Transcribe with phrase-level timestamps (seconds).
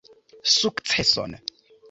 [0.53, 1.31] Sukceson!